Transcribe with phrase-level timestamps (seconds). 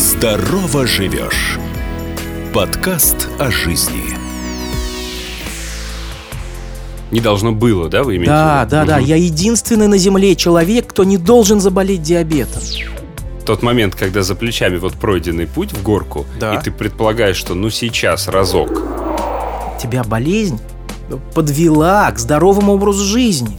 [0.00, 1.58] Здорово живешь.
[2.54, 4.16] Подкаст о жизни.
[7.10, 8.70] Не должно было, да, вы имеете Да, в виду?
[8.70, 8.98] да, да.
[8.98, 12.62] Я единственный на Земле человек, кто не должен заболеть диабетом.
[13.44, 16.54] Тот момент, когда за плечами вот пройденный путь в горку, Да.
[16.54, 18.70] и ты предполагаешь, что ну сейчас разок.
[19.82, 20.58] Тебя болезнь
[21.34, 23.58] подвела к здоровому образу жизни.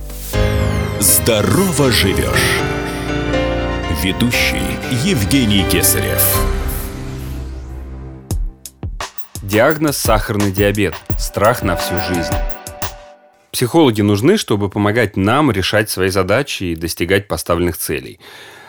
[0.99, 2.57] Здорово живешь.
[4.01, 6.21] Ведущий Евгений Кесарев.
[9.41, 10.95] Диагноз сахарный диабет.
[11.17, 12.33] Страх на всю жизнь.
[13.53, 18.19] Психологи нужны, чтобы помогать нам решать свои задачи и достигать поставленных целей.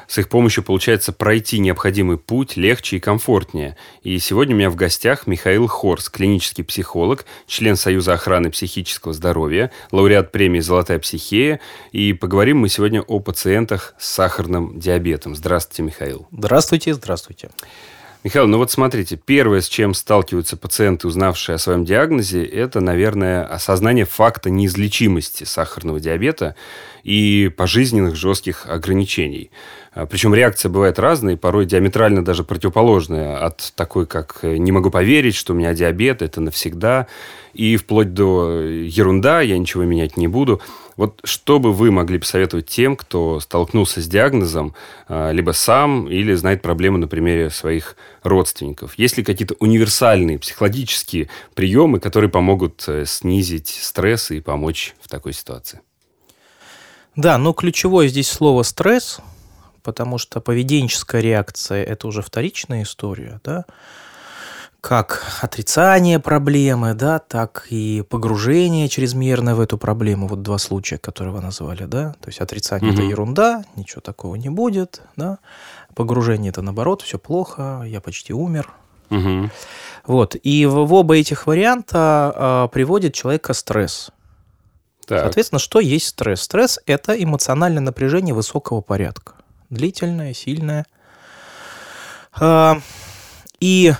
[0.07, 3.77] С их помощью получается пройти необходимый путь легче и комфортнее.
[4.03, 9.71] И сегодня у меня в гостях Михаил Хорс, клинический психолог, член Союза охраны психического здоровья,
[9.91, 11.61] лауреат премии «Золотая психея».
[11.93, 15.35] И поговорим мы сегодня о пациентах с сахарным диабетом.
[15.35, 16.27] Здравствуйте, Михаил.
[16.31, 17.51] Здравствуйте, здравствуйте.
[18.25, 23.45] Михаил, ну вот смотрите, первое, с чем сталкиваются пациенты, узнавшие о своем диагнозе, это, наверное,
[23.45, 26.55] осознание факта неизлечимости сахарного диабета
[27.03, 29.51] и пожизненных жестких ограничений.
[29.95, 34.91] А, Причем реакция бывает разная, порой диаметрально даже противоположная от такой, как э, «не могу
[34.91, 37.07] поверить, что у меня диабет, это навсегда»,
[37.53, 40.63] и вплоть до «ерунда, я ничего менять не буду».
[40.97, 44.75] Вот что бы вы могли посоветовать тем, кто столкнулся с диагнозом,
[45.09, 48.95] а, либо сам, или знает проблемы на примере своих родственников?
[48.99, 55.35] Есть ли какие-то универсальные психологические приемы, которые помогут э, снизить стресс и помочь в такой
[55.35, 55.81] ситуации?
[57.15, 59.21] Да, но ключевое здесь слово стресс,
[59.83, 63.65] потому что поведенческая реакция это уже вторичная история, да.
[64.81, 70.27] Как отрицание проблемы, да, так и погружение чрезмерное в эту проблему.
[70.27, 72.15] Вот два случая, которые вы назвали, да.
[72.21, 73.11] То есть отрицание это Мгм.
[73.11, 75.39] ерунда, ничего такого не будет, да.
[75.95, 78.73] Погружение это наоборот, все плохо, я почти умер,
[79.11, 79.51] Мгм.
[80.07, 80.37] Вот.
[80.43, 84.11] И в, в оба этих варианта а, приводит человека стресс.
[85.07, 85.21] Так.
[85.21, 86.41] Соответственно, что есть стресс?
[86.43, 89.35] Стресс– это эмоциональное напряжение высокого порядка.
[89.73, 90.85] Длительное, сильное.
[92.39, 92.79] А,
[93.59, 93.95] И э,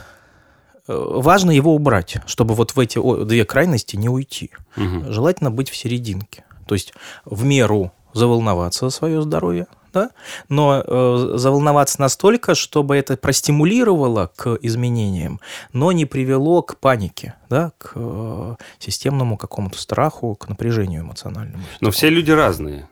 [0.87, 4.51] важно его убрать, чтобы вот в эти две крайности не уйти.
[4.77, 5.11] Мгм.
[5.11, 6.45] Желательно быть в серединке.
[6.67, 6.93] То есть
[7.25, 10.11] в меру заволноваться за свое здоровье, да?
[10.51, 15.41] но э, заволноваться настолько, чтобы это простимулировало к изменениям,
[15.73, 17.73] но не привело к панике, да?
[17.79, 21.65] к э, системному какому-то страху, к напряжению эмоциональному.
[21.81, 22.89] Но все люди разные.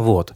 [0.00, 0.32] Вот.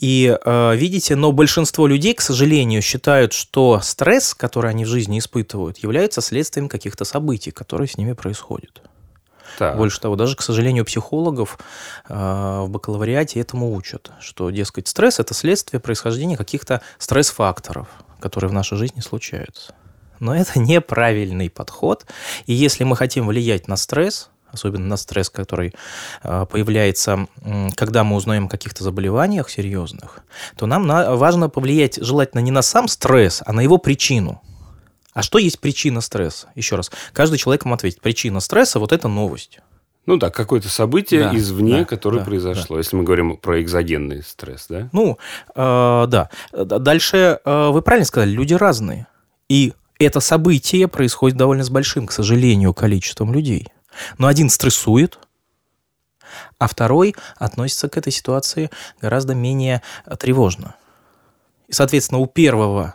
[0.00, 5.20] И э, видите, но большинство людей, к сожалению, считают, что стресс, который они в жизни
[5.20, 8.82] испытывают, является следствием каких-то событий, которые с ними происходят.
[9.58, 9.76] Так.
[9.76, 11.60] Больше того, даже, к сожалению, психологов
[12.08, 17.86] э, в бакалавриате этому учат, что, дескать, стресс– это следствие происхождения каких-то стресс-факторов,
[18.18, 19.72] которые в нашей жизни случаются.
[20.18, 22.06] Но это неправильный подход.
[22.46, 25.74] И если мы хотим влиять на стресс, особенно на стресс, который
[26.22, 27.26] э, появляется,
[27.76, 30.20] когда мы узнаем о каких-то заболеваниях серьезных,
[30.56, 34.42] то нам на- важно повлиять желательно не на сам стресс, а на его причину.
[35.12, 36.48] А что есть причина стресса?
[36.54, 38.00] Еще раз, каждый человек вам ответит.
[38.00, 39.58] Причина стресса– вот это новость.
[40.06, 42.78] Ну да, какое-то событие Да, извне, да, которое да, произошло.
[42.78, 44.88] Если мы говорим про экзогенный стресс, да?
[44.92, 45.18] Ну,
[45.54, 46.30] э, да.
[46.52, 49.06] Дальше э, вы правильно сказали, люди разные.
[49.48, 53.68] И это событие происходит довольно с большим, к сожалению, количеством людей.
[54.18, 55.18] Но один стрессует,
[56.58, 58.70] а второй относится к этой ситуации
[59.00, 60.76] гораздо менее э, тревожно.
[61.68, 62.94] И, соответственно, у первого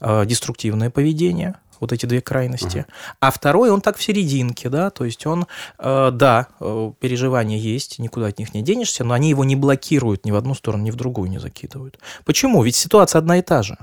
[0.00, 2.86] э, деструктивное поведение, вот эти две крайности,
[3.20, 5.46] а второй, он так в серединке, да, то есть он,
[5.78, 10.24] э, да, э, переживания есть, никуда от них не денешься, но они его не блокируют
[10.24, 11.98] ни в одну сторону, ни в другую не закидывают.
[12.24, 12.62] Почему?
[12.62, 13.76] Ведь ситуация одна и та же,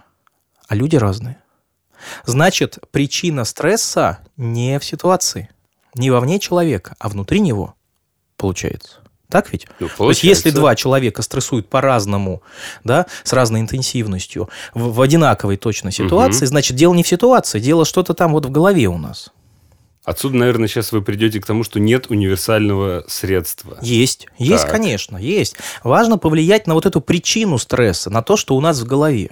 [0.67, 1.37] а люди разные.
[2.25, 5.49] Значит, причина стресса не в ситуации,
[5.95, 7.75] не вовне человека, а внутри него,
[8.37, 8.99] получается.
[9.29, 9.67] Так ведь?
[9.79, 12.43] Ну, То есть, если два человека стрессуют по-разному,
[12.83, 16.47] да, с разной интенсивностью, в, в одинаковой точно ситуации, Мгм.
[16.47, 19.31] значит, дело не в ситуации, дело что-то там вот в голове у нас.
[20.03, 23.79] Отсюда, наверное, сейчас вы придете к тому, что нет универсального средства.
[23.81, 24.71] Есть, есть, Так.
[24.71, 25.55] конечно, есть.
[25.83, 29.31] Важно повлиять на вот эту причину стресса, на то, что у нас в голове.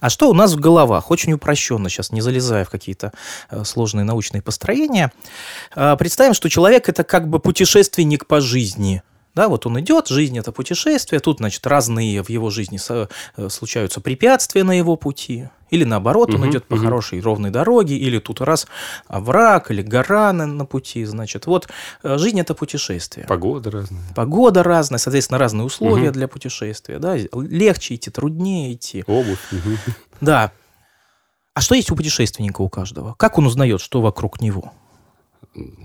[0.00, 1.10] А что у нас в головах?
[1.10, 3.12] Очень упрощенно, сейчас не залезая в какие-то
[3.50, 5.12] э, сложные научные построения.
[5.74, 9.02] Э, Представим, что человек это как бы путешественник по жизни.
[9.34, 12.78] Да, вот он идет, жизнь это путешествие, тут, значит, разные в его жизни
[13.36, 15.48] э, случаются препятствия на его пути.
[15.70, 18.66] Или наоборот, он Мгм, идет по хорошей ровной дороге, или тут раз
[19.06, 21.04] овраг, или гора на, на пути.
[21.04, 21.68] Значит, вот
[22.02, 23.26] э, жизнь это путешествие.
[23.26, 24.02] Погода разная.
[24.16, 26.12] Погода разная, соответственно, разные условия Мгм.
[26.12, 26.98] для путешествия.
[26.98, 27.16] Да?
[27.16, 29.04] Легче идти, труднее идти.
[29.06, 29.38] Обувь.
[29.52, 29.78] Мгм.
[30.20, 30.52] Да.
[31.54, 33.14] А что есть у путешественника у каждого?
[33.18, 34.72] Как он узнает, что вокруг него?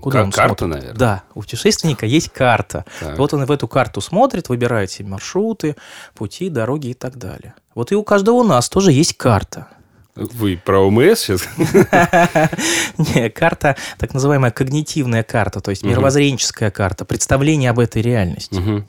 [0.00, 0.76] Куда Как он карта, смотрит?
[0.82, 0.98] наверное.
[0.98, 2.84] Да, у путешественника есть карта.
[3.00, 3.18] Так.
[3.18, 5.76] Вот он в эту карту смотрит, выбирает себе маршруты,
[6.14, 7.54] пути, дороги и так далее.
[7.74, 9.68] Вот и у каждого у нас тоже есть карта.
[10.16, 11.48] Вы про ОМС сейчас?
[12.98, 18.84] Не, карта, так называемая когнитивная карта, то есть мировоззренческая карта, представление об этой реальности.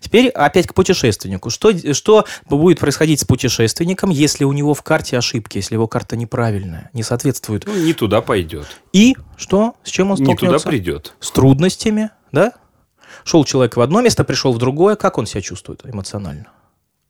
[0.00, 1.50] Теперь опять к путешественнику.
[1.50, 6.16] Что, что будет происходить с путешественником, если у него в карте ошибки, если его карта
[6.16, 7.64] неправильная, не соответствует?
[7.66, 8.66] Ну, не туда пойдет.
[8.92, 9.74] И что?
[9.84, 10.68] С чем он Не туда столкнется?
[10.68, 11.14] придет.
[11.20, 12.52] С трудностями, да?
[13.24, 14.96] Шел человек в одно место, пришел в другое.
[14.96, 16.46] Как он себя чувствует эмоционально?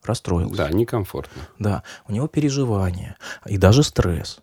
[0.05, 0.56] Расстроился.
[0.56, 1.43] Да, некомфортно.
[1.58, 3.16] Да, у него переживания
[3.46, 4.38] и даже стресс,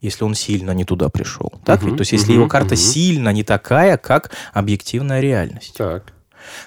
[0.00, 1.52] если он сильно не туда пришел.
[1.64, 1.96] Так Мгм, ведь?
[1.98, 2.76] То есть, если мгм, его карта мгм.
[2.76, 5.74] сильно не такая, как объективная реальность.
[5.76, 6.12] Так.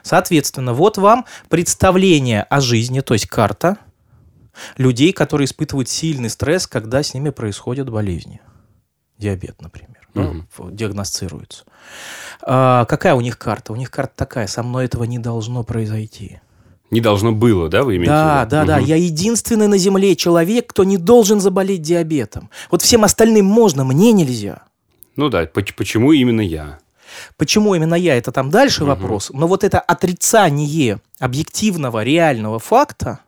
[0.01, 3.77] Соответственно, вот вам представление о жизни, то есть карта
[4.77, 8.41] людей, которые испытывают сильный стресс, когда с ними происходят болезни.
[9.17, 11.63] Диабет, например, да, в- диагностируется.
[12.41, 13.73] А, какая у них карта?
[13.73, 16.39] У них карта такая, со мной этого не должно произойти.
[16.91, 18.49] Не должно было, да, вы имеете Да, в виду?
[18.51, 18.77] да, да.
[18.77, 18.85] Мгм.
[18.85, 22.49] Я единственный на Земле человек, кто не должен заболеть диабетом.
[22.69, 24.63] Вот всем остальным можно, мне нельзя.
[25.15, 26.79] Ну да, поч- почему именно я?
[27.37, 29.31] Почему именно я, это там дальше вопрос.
[29.33, 33.19] Но вот это отрицание объективного, реального факта,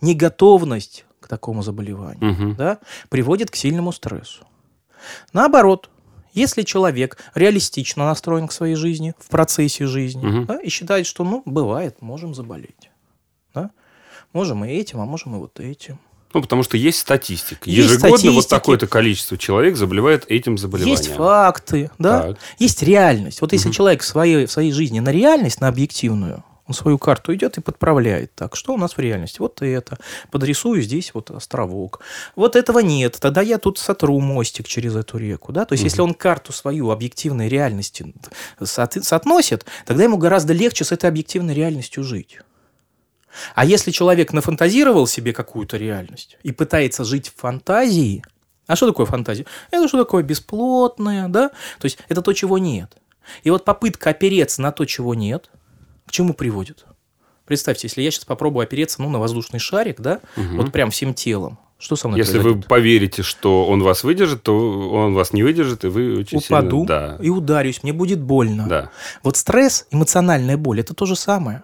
[0.00, 2.54] неготовность к такому заболеванию, Мгм.
[2.56, 2.78] да,
[3.08, 4.44] приводит к сильному стрессу.
[5.32, 5.90] Наоборот,
[6.32, 10.46] если человек реалистично настроен к своей жизни, в процессе жизни, Мгм.
[10.46, 12.90] да, и считает, что, ну, бывает, можем заболеть.
[13.54, 13.70] Да?
[14.32, 15.98] Можем и этим, а можем и вот этим.
[16.34, 17.68] Ну, потому что есть статистика.
[17.68, 18.50] Есть Ежегодно вот статистики.
[18.50, 20.98] такое-то количество человек заболевает этим заболеванием.
[20.98, 22.22] Есть факты, да?
[22.22, 22.38] Так.
[22.58, 23.40] Есть реальность.
[23.40, 27.34] Вот если человек в своей, в своей жизни на реальность, на объективную, он свою карту
[27.34, 28.34] идет и подправляет.
[28.34, 29.38] Так, что у нас в реальности?
[29.40, 29.98] Вот это.
[30.30, 32.00] Подрисую здесь вот островок.
[32.36, 33.16] Вот этого нет.
[33.18, 35.50] Тогда я тут сотру мостик через эту реку.
[35.50, 35.64] Да?
[35.64, 38.12] То есть, если он карту свою объективной реальности
[38.60, 42.38] соот- соотносит, тогда ему гораздо легче с этой объективной реальностью жить.
[43.54, 48.24] А если человек нафантазировал себе какую-то реальность и пытается жить в фантазии,
[48.66, 49.46] а что такое фантазия?
[49.70, 51.48] Это что такое бесплотное, да?
[51.78, 52.96] То есть это то, чего нет.
[53.42, 55.50] И вот попытка опереться на то, чего нет,
[56.06, 56.86] к чему приводит?
[57.44, 61.58] Представьте, если я сейчас попробую опереться ну, на воздушный шарик, да, вот прям всем телом,
[61.78, 62.68] что со мной Если вы произойдет?
[62.68, 66.86] поверите, что он вас выдержит, то он вас не выдержит, и вы очень упаду сильно...
[66.86, 67.18] Да.
[67.22, 68.66] и ударюсь, мне будет больно.
[68.68, 68.90] Да.
[69.22, 71.62] Вот стресс, эмоциональная боль, это то же самое.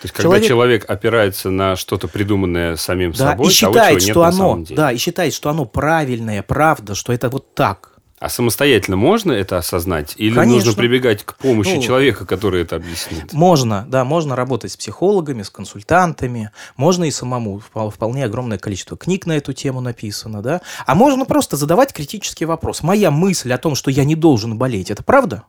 [0.00, 4.00] То есть, когда Человек- человек, опирается на что-то придуманное самим Да, собой, и считает, того,
[4.00, 7.92] что оно, да, и считает, что оно правильное, правда, что это вот так.
[8.18, 10.14] А самостоятельно можно это осознать?
[10.16, 10.54] Или Конечно.
[10.66, 13.32] нужно прибегать к помощи Ну, человека, который это объяснит?
[13.34, 18.96] Можно, да, можно работать с психологами, с консультантами, можно и самому, Впол- вполне огромное количество
[18.98, 22.82] книг на эту тему написано, да, а можно просто задавать критический вопрос.
[22.82, 25.42] Моя мысль о том, что я не должен болеть, это правда?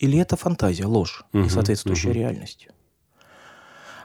[0.00, 2.18] Или это фантазия, ложь, не Мгм, соответствующая мгм.
[2.18, 2.68] реальности?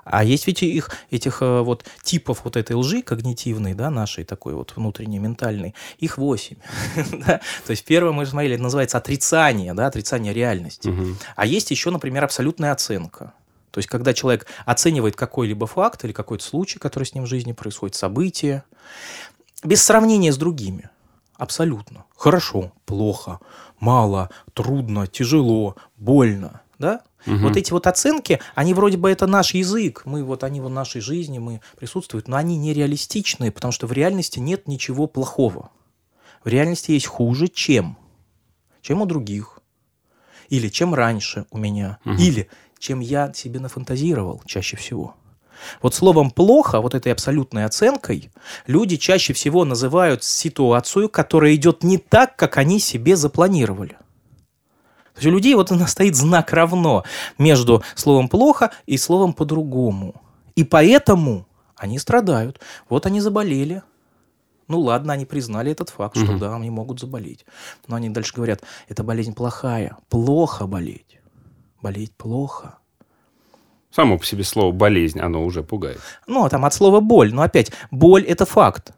[0.06, 4.54] А есть ведь их, этих э, вот типов вот этой лжи когнитивной, да, нашей такой
[4.54, 6.58] вот внутренней, ментальной, их восемь.
[7.12, 7.42] да?
[7.66, 10.94] То есть первое мы смотрели, это называется отрицание, да, отрицание реальности.
[11.36, 13.34] А есть еще, например, абсолютная оценка.
[13.72, 17.52] То есть, когда человек оценивает какой-либо факт или какой-то случай, который с ним в жизни
[17.52, 18.64] происходит, событие,
[19.64, 20.90] без сравнения с другими.
[21.36, 22.06] Абсолютно.
[22.16, 23.40] Хорошо, плохо,
[23.80, 26.62] мало, трудно, тяжело, больно.
[26.80, 27.02] Да?
[27.26, 31.02] Вот эти вот оценки, они вроде бы это наш язык, мы вот они в нашей
[31.02, 35.72] жизни, мы присутствуют, но они нереалистичные, потому что в реальности нет ничего плохого.
[36.44, 37.98] В реальности есть хуже, чем?
[38.82, 39.60] Чем у других.
[40.50, 41.98] Или чем раньше у меня.
[42.20, 45.16] Или чем я себе нафантазировал чаще всего.
[45.82, 48.30] Вот словом «плохо», вот этой абсолютной оценкой,
[48.68, 53.98] люди чаще всего называют ситуацию, которая идет не так, как они себе запланировали.
[55.16, 57.06] То есть у людей вот стоит знак равно
[57.38, 60.22] между словом «плохо» и словом «по-другому».
[60.56, 62.60] И поэтому они страдают.
[62.90, 63.82] Вот они заболели.
[64.68, 67.46] Ну ладно, они признали этот факт, что да, они могут заболеть.
[67.88, 69.98] Но они дальше говорят, эта болезнь плохая.
[70.10, 71.20] Плохо болеть.
[71.82, 72.78] Болеть плохо.
[73.92, 76.02] Само по себе слово «болезнь», оно уже пугает.
[76.28, 77.34] Ну, а там от слова боль.
[77.34, 78.92] Но опять, боль– это факт.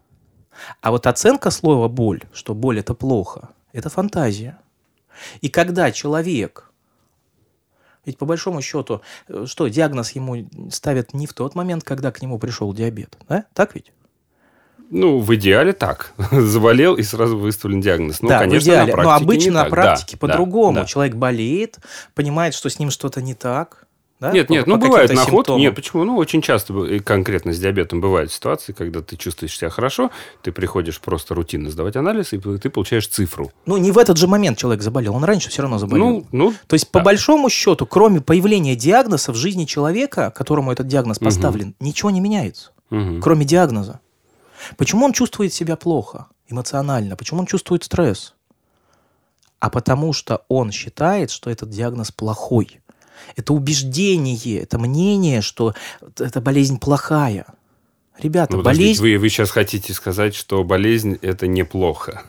[0.81, 4.57] А вот оценка слова боль, что боль– это плохо, это фантазия.
[5.41, 6.71] И когда человек,
[8.05, 12.21] ведь по большому счету, э, что диагноз ему ставят не в тот момент, когда к
[12.21, 13.45] нему пришел диабет, да?
[13.53, 13.91] Так ведь?
[14.89, 16.13] Ну, в идеале так.
[16.31, 18.21] Заболел и сразу выставлен диагноз.
[18.21, 18.91] Ну, да, конечно, в идеале.
[18.93, 20.75] на Но практике обычно не на практике Да, по-другому.
[20.75, 20.87] да, да.
[20.87, 21.77] Человек болеет,
[22.15, 23.86] понимает, что с ним что-то не так,
[24.19, 24.31] Да?
[24.31, 25.35] Нет, По- нет, по ну бывают каким-то находки.
[25.35, 25.61] симптомам.
[25.61, 26.03] Нет, почему?
[26.03, 30.09] Ну, очень часто, и конкретно с диабетом бывают ситуации, когда ты чувствуешь себя хорошо,
[30.41, 33.51] ты приходишь просто рутинно сдавать анализ, и ты получаешь цифру.
[33.67, 36.07] Ну, не в этот же момент человек заболел, он раньше все равно заболел.
[36.07, 37.05] Ну, ну, То есть, по да.
[37.05, 42.71] большому счету, кроме появления диагноза в жизни человека, которому этот диагноз поставлен, ничего не меняется,
[42.89, 43.21] мгм.
[43.21, 43.99] кроме диагноза.
[44.77, 47.15] Почему он чувствует себя плохо эмоционально?
[47.15, 48.33] Почему он чувствует стресс?
[49.59, 52.81] А потому что он считает, что этот диагноз плохой.
[53.35, 55.73] Это убеждение, это мнение, что
[56.17, 57.45] эта болезнь плохая.
[58.19, 59.01] Ребята, Ну, болезнь...
[59.01, 62.23] вы, вы сейчас хотите сказать, что болезнь– это неплохо.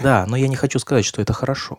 [0.00, 1.78] Да, но я не хочу сказать, что это хорошо.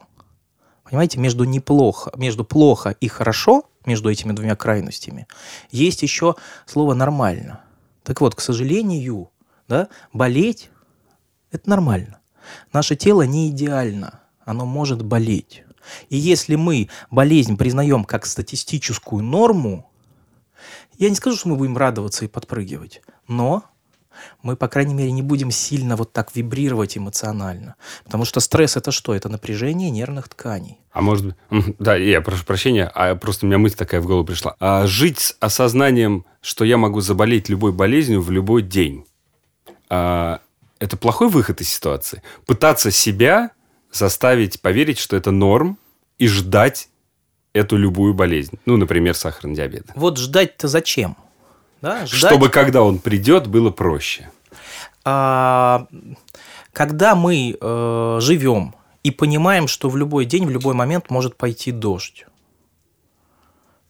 [0.83, 5.27] Понимаете, между неплохо, между плохо и хорошо, между этими двумя крайностями,
[5.71, 7.61] есть еще слово нормально.
[8.03, 9.29] Так вот, к сожалению,
[9.67, 10.69] да, болеть–
[11.51, 12.19] это нормально.
[12.73, 15.63] Наше тело не идеально, оно может болеть.
[16.09, 19.89] И если мы болезнь признаем как статистическую норму,
[20.97, 23.63] я не скажу, что мы будем радоваться и подпрыгивать, но
[24.41, 27.75] мы, по крайней мере, не будем сильно вот так вибрировать эмоционально.
[28.05, 29.13] Потому что стресс это что?
[29.13, 30.79] Это напряжение нервных тканей.
[30.91, 31.75] А может быть...
[31.79, 34.55] Да, я прошу прощения, а просто у меня мысль такая в голову пришла.
[34.59, 39.05] А жить с осознанием, что я могу заболеть любой болезнью в любой день,
[39.89, 40.41] а,
[40.79, 42.21] это плохой выход из ситуации?
[42.45, 43.51] Пытаться себя
[43.93, 45.77] заставить поверить, что это норм,
[46.17, 46.89] и ждать
[47.53, 48.59] эту любую болезнь.
[48.65, 49.85] Ну, например, сахарный диабет.
[49.95, 51.15] Вот ждать-то зачем?
[51.81, 54.29] Да, ждать, Чтобы, когда он придет, было проще.
[55.05, 55.87] а,
[56.71, 58.73] когда мы э, живем
[59.03, 62.25] и понимаем, что в любой день, в любой момент может пойти дождь.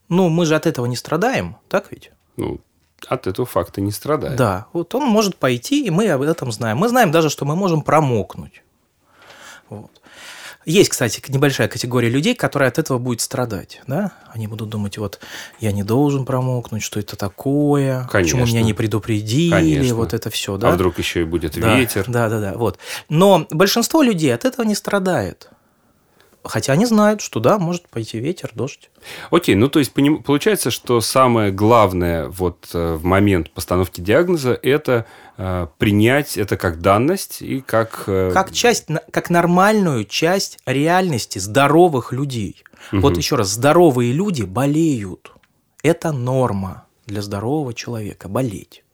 [0.08, 2.10] Ну, мы же от этого не страдаем, так ведь?
[2.36, 2.60] Ну,
[3.08, 4.36] от этого факта не страдает.
[4.36, 6.76] Да, вот он может пойти, и мы об этом знаем.
[6.78, 8.63] Мы знаем даже, что мы можем промокнуть.
[9.82, 10.00] Вот.
[10.64, 13.82] Есть, кстати, небольшая категория людей, которая от этого будет страдать.
[13.86, 14.12] Да?
[14.32, 15.20] Они будут думать, вот
[15.60, 18.44] я не должен промокнуть, что это такое, почему Конечно.
[18.46, 19.94] меня не предупредили, Конечно.
[19.94, 20.56] вот это все.
[20.56, 20.70] Да?
[20.70, 22.04] А вдруг еще и будет Да, ветер?
[22.08, 22.54] Да, да, да.
[22.54, 22.78] Вот.
[23.10, 25.48] Но большинство людей от этого не страдает.
[26.44, 28.90] Хотя они знают, что да, может пойти ветер, дождь.
[29.30, 35.06] Окей, ну то есть получается, что самое главное вот э, в момент постановки диагноза это
[35.38, 38.04] э, принять это как данность и как...
[38.06, 42.62] э, как часть, как нормальную часть реальности здоровых людей.
[42.92, 45.32] Вот еще раз, здоровые люди болеют.
[45.82, 48.84] Это норма для здорового человека болеть.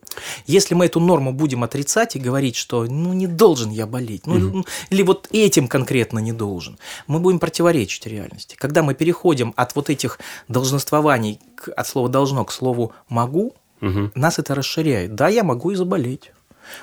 [0.46, 4.38] Если мы эту норму будем отрицать и говорить, что ну не должен я болеть, ну,
[4.38, 8.56] ну, или вот этим конкретно не должен, мы будем противоречить реальности.
[8.58, 14.12] Когда мы переходим от вот этих долженствований к- от слова должно к слову могу, Мгм.
[14.14, 15.14] нас это расширяет.
[15.14, 16.32] Да, я могу и заболеть.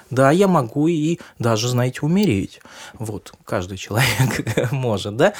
[0.09, 2.59] Да, я могу и даже, знаете, умереть.
[2.97, 4.09] Вот, каждый человек
[4.71, 5.33] может, да?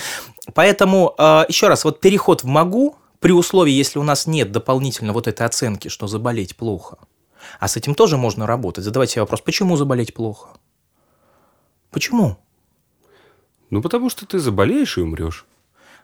[0.54, 5.12] Поэтому, э, еще раз, вот переход в могу, при условии, если у нас нет дополнительно
[5.12, 6.98] вот этой оценки, что заболеть плохо,
[7.60, 8.84] а с этим тоже можно работать.
[8.84, 10.50] Задавайте себе вопрос, почему заболеть плохо?
[11.92, 12.38] Почему?
[13.70, 15.46] Ну потому что ты заболеешь и умрешь.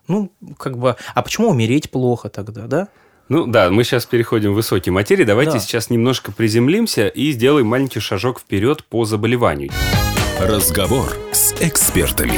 [0.07, 2.87] Ну, как бы, а почему умереть плохо тогда, да?
[3.29, 5.23] Ну да, мы сейчас переходим в высокие материи.
[5.23, 5.59] Давайте Да.
[5.59, 9.71] сейчас немножко приземлимся и сделаем маленький шажок вперед по заболеванию.
[10.41, 12.37] Разговор с экспертами.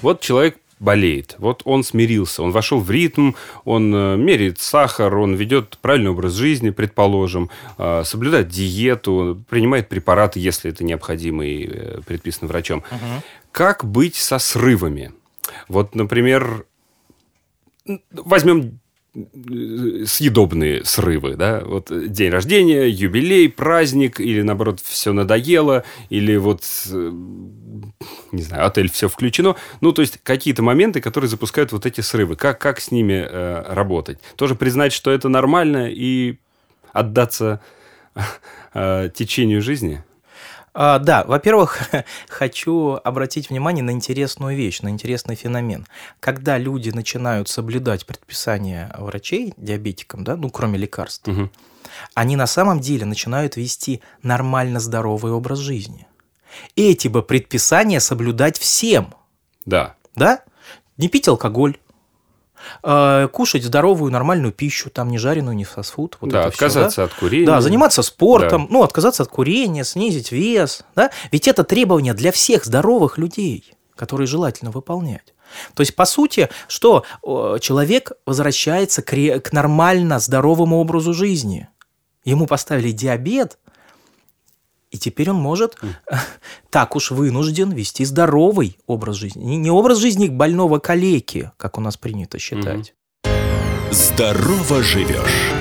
[0.00, 3.32] Вот человек болеет, вот он смирился, он вошел в ритм,
[3.64, 10.38] он э, меряет сахар, он ведет правильный образ жизни, предположим, э, соблюдает диету, принимает препараты,
[10.38, 12.82] если это необходимо и э, предписано врачом.
[13.52, 15.12] Как быть со срывами?
[15.68, 16.66] Вот, например,
[18.10, 18.80] возьмем
[20.04, 26.62] съедобные срывы, да, вот э, день рождения, юбилей, праздник, или наоборот все надоело, или вот
[26.90, 27.12] э,
[28.32, 29.56] не знаю, отель все включено.
[29.80, 32.36] Ну, то есть какие-то моменты, которые запускают вот эти срывы.
[32.36, 34.18] Как, как с ними э, работать?
[34.36, 36.36] Тоже признать, что это нормально и
[36.92, 37.60] отдаться
[38.74, 40.04] э, течению жизни?
[40.78, 41.78] А, да, во-первых,
[42.28, 45.86] хочу обратить внимание на интересную вещь, на интересный феномен.
[46.20, 51.50] Когда люди начинают соблюдать предписания врачей диабетикам, да, ну, кроме лекарств, Мгм.
[52.12, 56.06] они на самом деле начинают вести нормально здоровый образ жизни.
[56.76, 59.14] Эти бы предписания соблюдать всем,
[59.64, 59.94] Да.
[60.14, 60.42] да?
[60.98, 61.78] Не пить алкоголь,
[63.32, 66.18] кушать здоровую нормальную пищу, там не жареную, не фастфуд.
[66.20, 66.66] Вот да, это всё, да?
[66.66, 67.46] отказаться от курения.
[67.46, 71.10] Да, заниматься спортом, ну, отказаться от курения, снизить вес, да?
[71.32, 75.34] Ведь это требование для всех здоровых людей, которые желательно выполнять.
[75.74, 81.68] То есть, по сути, что э, человек возвращается к нормально здоровому образу жизни.
[82.24, 83.58] Ему поставили диабет,
[84.96, 85.78] и теперь он может
[86.70, 89.56] так уж вынужден вести здоровый образ жизни.
[89.56, 92.94] Не, образ жизни больного калеки, как у нас принято считать.
[93.90, 95.52] Здорово живешь.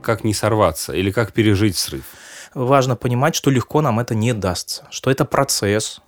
[0.00, 2.04] Как не сорваться или как пережить срыв?
[2.54, 6.00] Важно понимать, что легко нам это не дастся, что это процесс,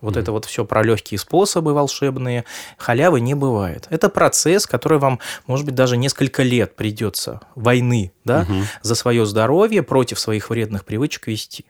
[0.00, 0.20] вот mm-hmm.
[0.20, 2.44] это вот все про легкие способы волшебные.
[2.76, 3.86] Халявы не бывает.
[3.90, 8.64] Это процесс, который вам, может быть, даже несколько лет придется войны да, mm-hmm.
[8.82, 11.64] за свое здоровье против своих вредных привычек вести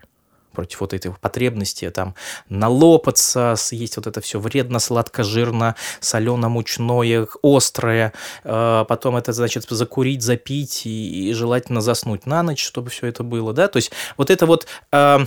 [0.56, 2.14] против вот этой потребности там
[2.48, 10.22] налопаться, съесть вот это все вредно, сладко, жирно, солено-мучное, острое, э, потом это, значит, закурить,
[10.22, 14.30] запить и, и желательно заснуть на ночь, чтобы все это было, да, то есть вот
[14.30, 15.18] это вот, э,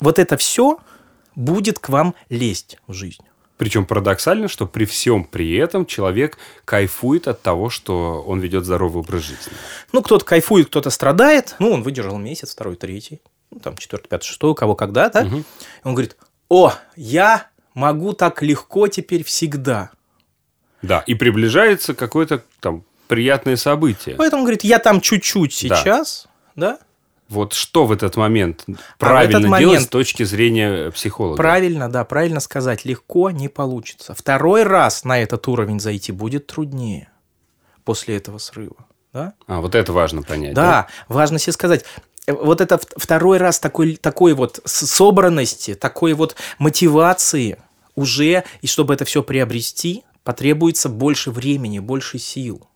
[0.00, 0.78] вот это все
[1.38, 3.22] будет к вам лезть в жизнь.
[3.56, 9.00] Причем парадоксально, что при всем при этом человек кайфует от того, что он ведет здоровый
[9.00, 9.52] образ жизни.
[9.92, 11.56] Ну, кто-то кайфует, кто-то страдает.
[11.58, 13.20] Ну, он выдержал месяц, второй, третий.
[13.50, 15.22] Ну, там, четвертый, пятый, шестой, у кого когда, да?
[15.22, 15.44] Угу.
[15.84, 16.16] Он говорит,
[16.48, 19.90] о, я могу так легко теперь всегда.
[20.82, 24.14] Да, и приближается какое-то там приятное событие.
[24.16, 26.78] Поэтому, говорит, я там чуть-чуть сейчас, да, да
[27.28, 28.64] вот что в этот момент
[28.98, 31.36] правильно а этот момент, делать с точки зрения психолога?
[31.36, 32.84] Правильно, да, правильно сказать.
[32.84, 34.14] Легко не получится.
[34.14, 37.10] Второй раз на этот уровень зайти будет труднее
[37.84, 38.76] после этого срыва.
[39.12, 39.34] Да?
[39.46, 40.54] А, вот это важно понять.
[40.54, 40.88] Да, да?
[41.08, 41.84] важно себе сказать.
[42.26, 47.58] Э, вот это второй раз такой, такой вот собранности, такой вот мотивации
[47.94, 52.66] уже, и чтобы это все приобрести, потребуется больше времени, больше сил.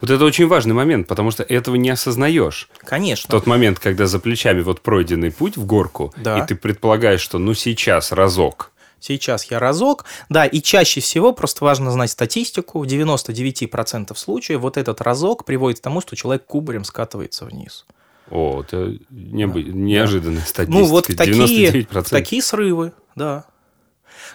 [0.00, 2.68] Вот это очень важный момент, потому что этого не осознаешь.
[2.78, 3.28] Конечно.
[3.28, 6.38] В тот момент, когда за плечами вот пройденный путь в горку, да.
[6.38, 8.72] и ты предполагаешь, что ну сейчас разок.
[9.00, 10.04] Сейчас я разок.
[10.28, 15.80] Да, и чаще всего, просто важно знать статистику, в 99% случаев вот этот разок приводит
[15.80, 17.86] к тому, что человек кубарем скатывается вниз.
[18.30, 19.64] О, это необы...
[19.64, 19.72] да.
[19.72, 20.84] неожиданная статистика.
[20.84, 23.44] Ну, вот такие, такие срывы, да.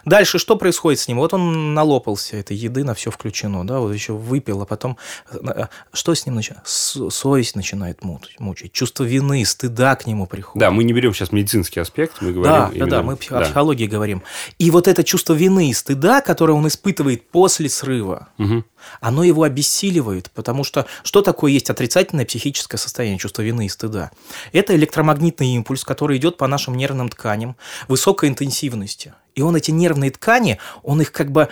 [0.06, 1.18] Дальше что происходит с ним?
[1.18, 4.98] Вот он налопался этой еды, на все включено, да, вот еще выпил, а потом
[5.32, 6.68] э, что с ним начинает?
[6.68, 10.60] Совесть начинает мучить, чувство вины, стыда к нему приходит.
[10.60, 12.90] Да, мы не берем сейчас медицинский аспект, мы говорим Да, именно...
[12.90, 13.40] да, да, мы да.
[13.40, 14.24] о психологии говорим.
[14.60, 18.64] И вот это чувство вины и стыда, которое он испытывает после срыва, угу.
[19.02, 24.12] оно его обессиливает, потому что что такое есть отрицательное психическое состояние, чувство вины и стыда?
[24.52, 27.56] Это электромагнитный импульс, который идет по нашим нервным тканям
[27.88, 29.14] высокой интенсивности.
[29.36, 31.50] И он эти нервные ткани, он их как бы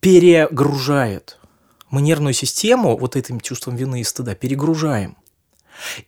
[0.00, 1.38] перегружает.
[1.90, 5.16] Мы нервную систему вот этим чувством вины и стыда перегружаем.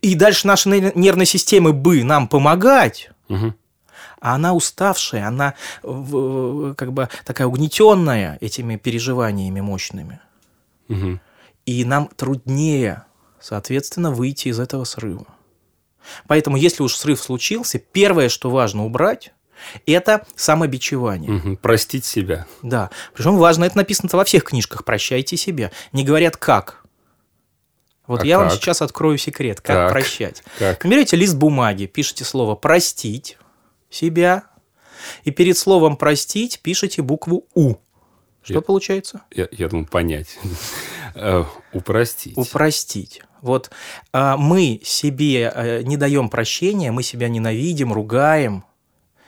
[0.02, 3.54] И дальше наши нервной системы бы нам помогать, угу.
[4.20, 10.20] а она уставшая, она как бы такая угнетенная этими переживаниями мощными.
[10.88, 11.18] Угу.
[11.66, 13.04] И нам труднее,
[13.40, 15.26] соответственно, выйти из этого срыва.
[16.26, 19.32] Поэтому, если уж срыв случился, первое, что важно убрать,
[19.87, 21.33] это самобичевание.
[21.33, 22.46] Угу, простить себя.
[22.62, 22.90] Да.
[23.14, 24.85] Причем важно, это написано во всех книжках.
[24.85, 25.70] Прощайте себя.
[25.92, 26.85] Не говорят как.
[28.07, 28.46] Вот а я как?
[28.46, 29.92] вам сейчас открою секрет, как, как?
[29.92, 30.42] прощать.
[30.59, 30.85] Как?
[30.85, 33.38] Берете лист бумаги, пишите слово простить
[33.88, 34.44] себя,
[35.24, 37.77] и перед словом простить пишите букву У.
[38.42, 39.22] Что я, получается?
[39.31, 40.38] Я, я думаю, понять.
[41.14, 42.37] Э, упростить.
[42.37, 43.22] Упростить.
[43.40, 43.70] Вот
[44.12, 48.64] а, мы себе э, не даем прощения, мы себя ненавидим, ругаем,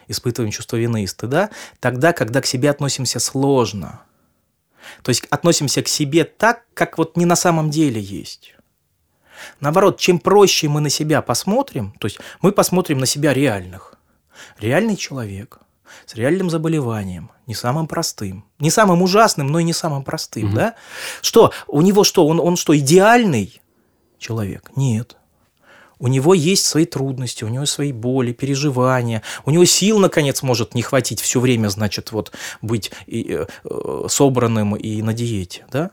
[0.08, 4.02] испытываем чувство вины и стыда, тогда, когда к себе относимся сложно.
[5.02, 8.54] То есть относимся к себе так, как вот не на самом деле есть.
[9.60, 13.94] Наоборот, чем проще мы на себя посмотрим, то есть мы посмотрим на себя реальных.
[14.58, 15.60] Реальный человек
[16.04, 20.56] с реальным заболеванием, не самым простым, не самым ужасным, но и не самым простым, угу.
[20.56, 20.74] да?
[21.22, 23.60] Что, у него что, он, он что, идеальный
[24.18, 24.70] человек?
[24.76, 25.16] Нет.
[25.98, 30.74] У него есть свои трудности, у него свои боли, переживания, у него сил, наконец, может
[30.74, 35.90] не хватить все время, значит, вот быть и, э, э, собранным и на диете, да?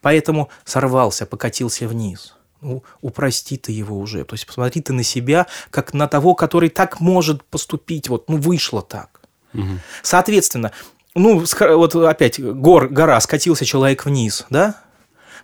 [0.00, 2.36] Поэтому сорвался, покатился вниз.
[2.60, 4.24] Ну, упрости ты его уже.
[4.24, 8.08] То есть посмотри ты на себя, как на того, который так может поступить.
[8.08, 9.20] Вот, ну, вышло так.
[9.54, 9.78] Угу.
[10.02, 10.72] Соответственно,
[11.14, 14.76] ну, вот опять гор, гора, скатился человек вниз, да?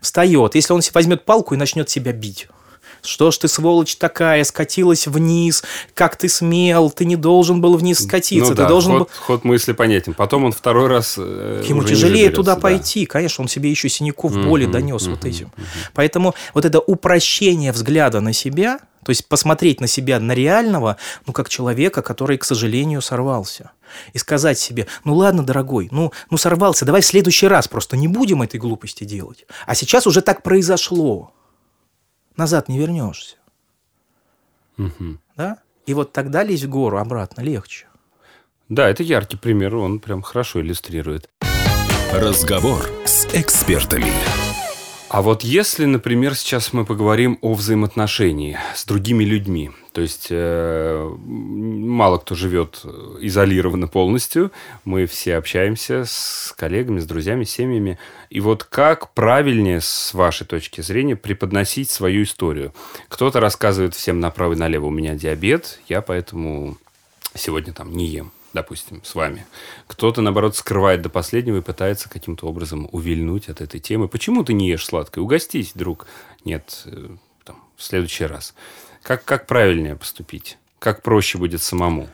[0.00, 0.54] Встает.
[0.54, 2.48] Если он возьмет палку и начнет себя бить,
[3.06, 5.64] что ж ты, сволочь такая, скатилась вниз,
[5.94, 9.08] как ты смел, ты не должен был вниз скатиться, ну, ты да, должен ход, был...
[9.18, 10.14] ход мысли понятен.
[10.14, 12.60] Потом он второй раз э, Ему тяжелее туда да.
[12.60, 15.46] пойти, конечно, он себе еще синяков mm-hmm, боли донес mm-hmm, вот этим.
[15.46, 15.90] Mm-hmm.
[15.94, 21.32] Поэтому вот это упрощение взгляда на себя, то есть посмотреть на себя, на реального, ну,
[21.32, 23.70] как человека, который, к сожалению, сорвался.
[24.14, 28.08] И сказать себе, ну ладно, дорогой, ну, ну сорвался, давай в следующий раз просто не
[28.08, 29.46] будем этой глупости делать.
[29.64, 31.32] А сейчас уже так произошло
[32.36, 33.36] назад не вернешься.
[34.78, 35.18] Угу.
[35.36, 35.58] Да?
[35.86, 37.86] И вот тогда лезть в гору обратно легче.
[38.68, 41.30] Да, это яркий пример, он прям хорошо иллюстрирует.
[42.12, 44.10] Разговор с экспертами.
[45.08, 51.16] А вот если, например, сейчас мы поговорим о взаимоотношении с другими людьми, то есть э,
[51.24, 52.84] мало кто живет
[53.20, 54.50] изолированно полностью,
[54.84, 57.98] мы все общаемся с коллегами, с друзьями, с семьями.
[58.30, 62.74] И вот как правильнее, с вашей точки зрения, преподносить свою историю?
[63.08, 66.76] Кто-то рассказывает всем направо и налево, у меня диабет, я поэтому
[67.34, 69.46] сегодня там не ем допустим, с вами.
[69.86, 74.08] Кто-то, наоборот, скрывает до последнего и пытается каким-то образом увильнуть от этой темы.
[74.08, 75.22] Почему ты не ешь сладкое?
[75.22, 76.06] Угостись, друг.
[76.44, 77.08] Нет, э,
[77.44, 78.54] там, в следующий раз.
[79.02, 80.56] Как, как правильнее поступить?
[80.78, 82.08] Как проще будет самому?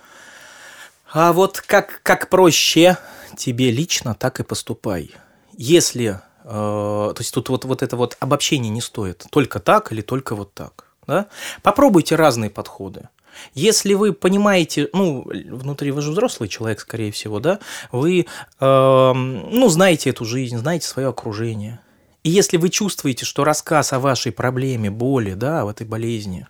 [1.12, 2.98] А вот как, как проще
[3.36, 5.12] тебе лично, так и поступай.
[5.56, 10.00] Если, э, то есть тут вот, вот это вот обобщение не стоит, только так или
[10.02, 10.86] только вот так.
[11.06, 11.28] Да?
[11.62, 13.08] Попробуйте разные подходы.
[13.54, 17.58] Если вы понимаете, ну, внутри вы же взрослый человек, скорее всего, да,
[17.90, 18.26] вы,
[18.60, 21.80] э, ну, знаете эту жизнь, знаете свое окружение.
[22.22, 26.46] И если вы чувствуете, что рассказ о вашей проблеме, боли, да, об этой болезни,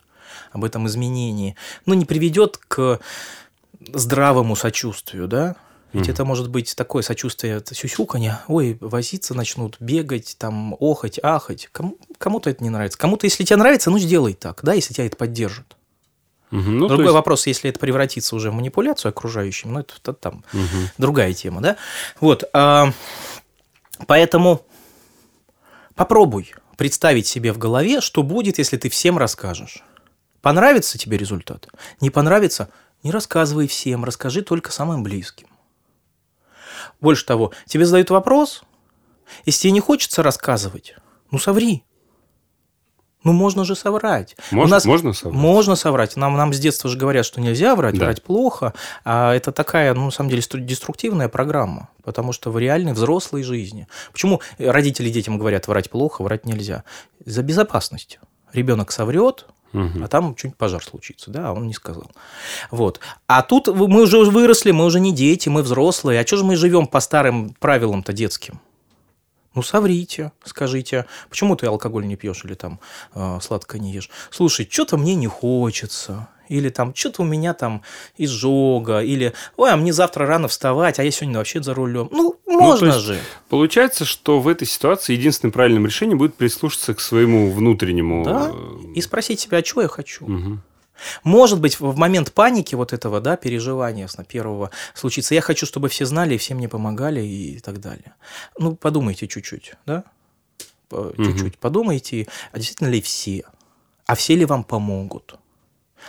[0.53, 3.01] об этом изменении, ну, не приведет к
[3.93, 5.57] здравому сочувствию, да,
[5.93, 11.69] ведь mm это может быть такое сочувствие, сюсюканье, ой, возиться начнут, бегать, там, охать, ахать.
[11.71, 12.99] Кому, кому-то это не нравится.
[12.99, 15.77] Кому-то, если тебе нравится, ну, сделай так, да, если тебя это поддержит.
[16.53, 17.15] Угу, ну, Другой есть...
[17.15, 20.91] вопрос, если это превратится уже в манипуляцию окружающим, ну, это, это там угу.
[20.99, 21.77] другая тема, да?
[22.21, 22.93] Вот, а,
[24.07, 24.65] поэтому
[25.95, 29.83] попробуй представить себе в голове, что будет, если ты всем расскажешь.
[30.43, 31.69] Понравится тебе результат?
[32.01, 32.69] Не понравится?
[33.03, 35.47] Не рассказывай всем, расскажи только самым близким.
[37.01, 38.63] Больше того, тебе задают вопрос,
[39.47, 40.97] если тебе не хочется рассказывать,
[41.31, 41.85] ну соври.
[43.25, 44.37] Ну, можно же соврать.
[44.51, 45.41] Можно, У нас можно соврать?
[45.41, 46.17] Можно соврать.
[46.17, 48.07] Нам, нам с детства же говорят, что нельзя врать, да.
[48.07, 48.75] врать плохо.
[49.05, 51.89] А это такая, ну, на самом деле, деструктивная программа.
[52.03, 53.87] Потому что в реальной взрослой жизни.
[54.13, 56.85] Почему родители детям говорят, врать плохо, врать нельзя?
[57.25, 58.19] За безопасность.
[58.53, 60.05] Ребенок соврет, Угу.
[60.05, 62.11] А там что-нибудь пожар случится, да, а он не сказал.
[62.71, 63.01] Вот.
[63.27, 66.21] А тут мы уже выросли, мы уже не дети, мы взрослые.
[66.21, 68.61] А что же мы живем по старым правилам-то детским?
[69.55, 72.81] Ну, соврите, скажите, почему ты алкоголь не пьешь или там
[73.15, 74.11] э, сладко не ешь?
[74.31, 76.29] Слушай, что-то мне не хочется.
[76.49, 77.83] Или там, что-то у меня там
[78.19, 79.01] изжога.
[79.01, 82.09] Или, ой, а мне завтра рано вставать, а я сегодня вообще за рулем.
[82.11, 83.19] Ну, можно ну, же.
[83.49, 88.25] Получается, что в этой ситуации единственным правильным решением будет прислушаться к своему внутреннему...
[88.25, 90.25] Да, э, и спросить себя, а что я хочу?
[90.25, 90.59] Угу.
[91.25, 95.89] Может быть, в момент паники вот этого, да, переживания на первого случится, я хочу, чтобы
[95.89, 98.15] все знали, все мне помогали и так далее.
[98.59, 100.05] Ну, подумайте чуть-чуть, да,
[100.91, 101.61] чуть-чуть угу.
[101.61, 103.45] подумайте, а действительно ли все,
[104.07, 105.39] а все ли вам помогут?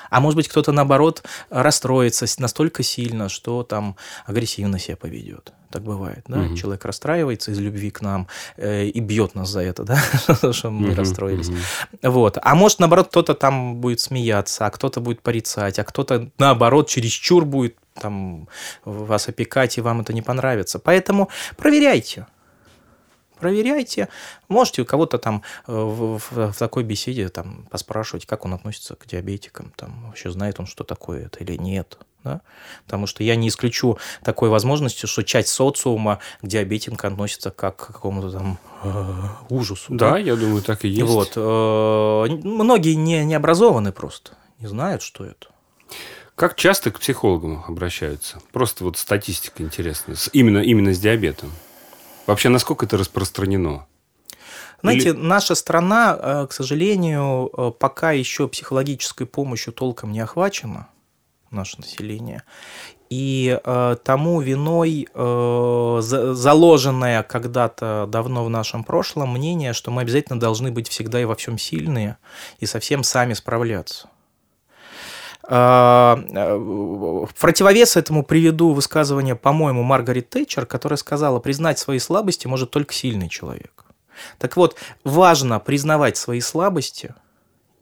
[0.09, 5.53] А может быть, кто-то, наоборот, расстроится настолько сильно, что там агрессивно себя поведет.
[5.73, 6.41] Так бывает, да?
[6.41, 6.55] Угу.
[6.55, 8.27] Человек расстраивается из любви к нам
[8.57, 9.99] э, и бьет нас за это, да,
[10.53, 11.49] что мы угу, расстроились.
[11.49, 12.11] Угу.
[12.11, 12.37] Вот.
[12.39, 17.45] А может, наоборот, кто-то там будет смеяться, а кто-то будет порицать, а кто-то, наоборот, чересчур
[17.45, 18.47] будет там
[18.85, 20.77] вас опекать, и вам это не понравится.
[20.77, 22.27] Поэтому проверяйте
[23.43, 24.07] проверяйте.
[24.47, 28.95] Можете у кого-то там э, в, в, в такой беседе там поспрашивать, как он относится
[28.95, 31.97] к диабетикам, там вообще знает он, что такое это или нет.
[32.23, 32.39] Да?
[32.85, 37.87] Потому что я не исключу такой возможности, что часть социума к диабетикам относится как к
[37.87, 38.93] какому-то там э,
[39.49, 39.93] ужасу.
[39.93, 41.03] Да, да, я думаю, так и есть.
[41.03, 41.33] Вот.
[41.35, 45.47] Э, многие не, не образованы просто, не знают, что это.
[46.35, 48.39] Как часто к психологам обращаются?
[48.53, 50.15] Просто вот статистика интересная.
[50.31, 51.51] Именно, именно с диабетом.
[52.25, 53.85] Вообще, насколько это распространено?
[54.81, 55.17] Знаете, Или...
[55.17, 60.89] наша страна, э, к сожалению, э, пока еще психологической помощью толком не охвачена,
[61.51, 62.43] наше население.
[63.09, 70.39] И э, тому виной э, заложенное когда-то давно в нашем прошлом мнение, что мы обязательно
[70.39, 72.17] должны быть всегда и во всем сильные
[72.59, 74.09] и совсем сами справляться.
[75.45, 82.47] А, э, в противовес этому приведу высказывание, по-моему, Маргарет Тэтчер, которая сказала, признать свои слабости
[82.47, 83.85] может только сильный человек.
[84.37, 87.13] Так вот, важно признавать свои слабости–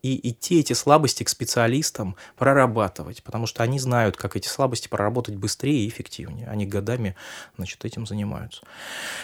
[0.03, 5.35] и идти эти слабости к специалистам прорабатывать, потому что они знают, как эти слабости проработать
[5.35, 6.47] быстрее и эффективнее.
[6.47, 7.15] Они годами
[7.57, 8.61] значит, этим занимаются.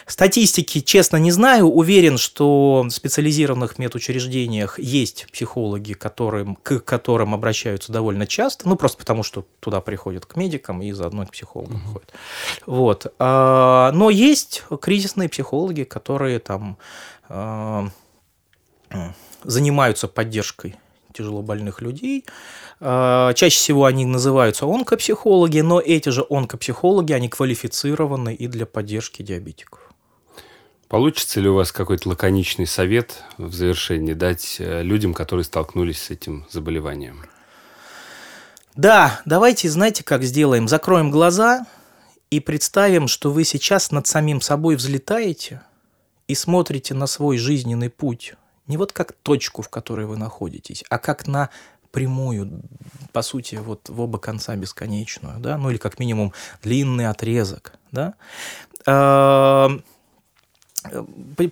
[0.05, 1.67] Статистики, честно, не знаю.
[1.67, 8.99] Уверен, что в специализированных медучреждениях есть психологи, которым, к которым обращаются довольно часто, ну, просто
[8.99, 11.93] потому, что туда приходят к медикам и заодно к психологам угу.
[11.93, 12.13] ходят.
[12.67, 13.13] Вот.
[13.17, 16.77] А, но есть кризисные психологи, которые там
[17.29, 17.89] а,
[19.47, 20.75] занимаются поддержкой
[21.13, 22.25] тяжелобольных людей.
[22.79, 29.23] А, чаще всего они называются онкопсихологи, но эти же онкопсихологи, они квалифицированы и для поддержки
[29.23, 29.79] диабетиков.
[30.87, 36.11] Получится ли у вас какой-то лаконичный совет в завершении дать э, людям, которые столкнулись с
[36.11, 37.25] этим заболеванием?
[38.75, 40.67] Да, давайте, знаете, как сделаем?
[40.67, 41.65] Закроем глаза
[42.29, 45.61] и представим, что вы сейчас над самим собой взлетаете
[46.27, 48.35] и смотрите на свой жизненный путь.
[48.67, 51.49] Не вот как точку, в которой вы находитесь, а как на
[51.91, 52.61] прямую,
[53.13, 58.13] по сути, вот в оба конца бесконечную, да, ну или как минимум длинный отрезок, да.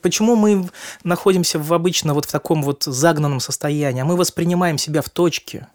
[0.02, 0.70] Почему мы
[1.04, 4.02] находимся в обычно вот в таком вот загнанном состоянии?
[4.02, 5.68] А мы воспринимаем себя в точке.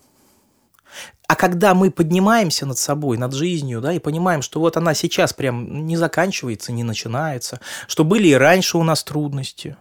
[1.27, 5.33] А когда мы поднимаемся над собой, над жизнью, да, и понимаем, что вот она сейчас
[5.33, 9.77] прям не заканчивается, не начинается, что были и раньше у нас трудности,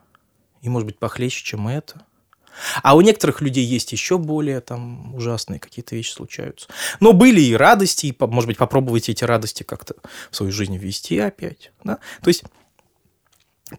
[0.62, 2.06] и, может быть, похлеще, чем это.
[2.84, 6.68] А у некоторых людей есть еще более там ужасные какие-то вещи случаются.
[7.00, 9.96] Но были и радости, и, может быть, попробуйте эти радости как-то
[10.30, 11.72] в свою жизнь ввести опять.
[11.84, 12.00] Да?
[12.22, 12.44] То есть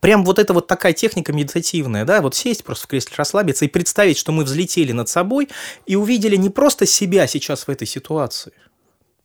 [0.00, 3.68] Прям вот это вот такая техника медитативная, да, вот сесть просто в кресле, расслабиться и
[3.68, 5.48] представить, что мы взлетели над собой
[5.84, 8.52] и увидели не просто себя сейчас в этой ситуации,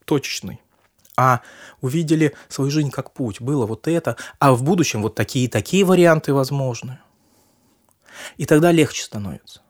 [0.05, 0.59] точечной,
[1.15, 1.41] а
[1.81, 3.41] увидели свою жизнь как путь.
[3.41, 6.97] Было вот это, а в будущем вот такие такие варианты возможны.
[8.37, 9.61] И тогда легче становится.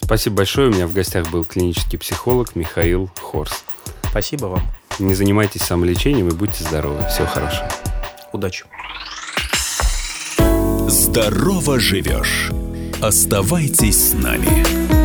[0.00, 0.68] Спасибо большое.
[0.68, 3.64] У меня в гостях был клинический психолог Михаил Хорс.
[4.10, 4.62] Спасибо вам.
[4.98, 7.06] Не занимайтесь самолечением и будьте здоровы.
[7.08, 7.68] Всего хорошего.
[8.32, 8.64] Удачи.
[10.88, 12.50] Здорово живешь.
[13.00, 15.03] Оставайтесь с нами.